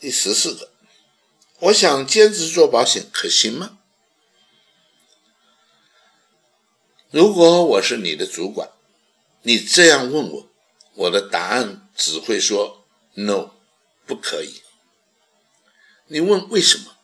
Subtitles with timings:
[0.00, 0.70] 第十四个，
[1.58, 3.78] 我想兼职做保险可行吗？
[7.10, 8.70] 如果我是你的主管，
[9.42, 10.48] 你这样问我，
[10.94, 13.50] 我的答案只会说 “no”，
[14.06, 14.62] 不可以。
[16.06, 16.96] 你问为什么？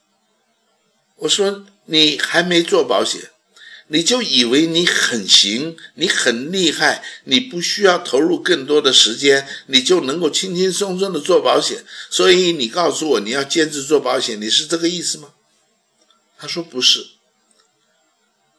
[1.17, 3.31] 我说你还没做保险。
[3.89, 11.85] 你就以为你很行，你很厉害，你不需要投入更多的时间，你就能够轻轻松松的做保险。
[12.11, 15.35] 所以你告诉我你要兼职做保险，你是这个意思吗？
[16.37, 17.07] 他说不是。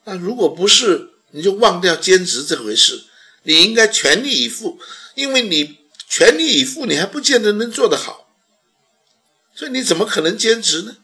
[0.06, 3.04] 那如果不是，你就忘掉兼职这回事，
[3.44, 4.80] 你应该全力以赴，
[5.16, 8.30] 因为你全力以赴，你还不见得能做得好。
[9.54, 10.96] 所以你怎么可能兼职呢？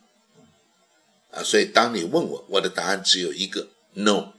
[1.31, 3.67] 啊，所以当你问我，我的答案只有一个。
[3.95, 4.33] No，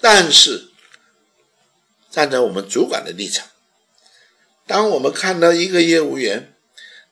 [0.00, 0.70] 但是
[2.10, 3.46] 站在我们主管的立场，
[4.66, 6.54] 当我们看到一个业务员，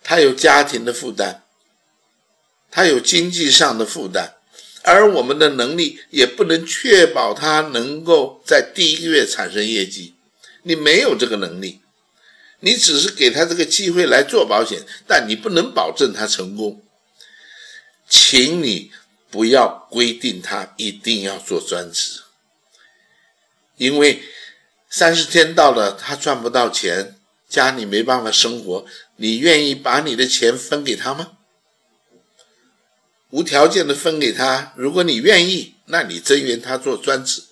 [0.02, 1.42] 他有家庭的负担，
[2.70, 4.36] 他有经济上的负担，
[4.83, 10.14] 而我们的能力也不能确保他能够在第一个月产生业绩，
[10.62, 11.83] 你没有这个能力，
[12.61, 16.83] 你只是给他这个机会来做保险，但你不能保证他成功，
[18.08, 18.91] 请你。
[19.31, 22.23] 不要规定他一定要做专职，
[23.77, 24.23] 因为
[24.89, 27.17] 三十天到了，他赚不到钱，
[27.48, 31.33] 家里没办法生活，你愿意把你的钱分给他吗？
[33.31, 37.42] 无条件的分给他，如果你愿意，那你增援他做专职；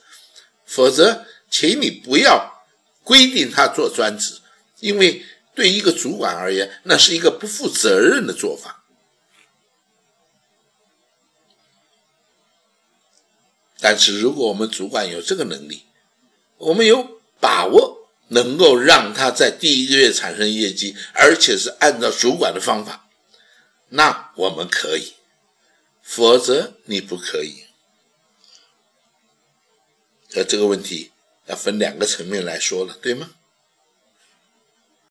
[0.64, 2.64] 否则，请你不要
[3.04, 4.40] 规定他做专职，
[4.80, 5.22] 因为
[5.54, 8.84] 对一个主管而言，那是一个不负责任的做法。
[13.88, 15.84] 但是，如果我们主管有这个能力，
[16.58, 23.08] 我们有把握能够让他在第一个月产生业绩，而且是按照主管的方法，
[23.90, 25.14] 那我们可以；
[26.02, 27.66] 否则你不可以。
[30.34, 31.12] 而这个问题
[31.46, 33.30] 要分两个层面来说了，对吗？